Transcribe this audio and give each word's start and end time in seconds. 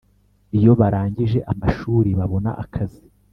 iyo 0.57 0.71
barangije 0.79 1.39
amashuri 1.51 2.09
babona 2.19 2.49
akazi 2.63 3.03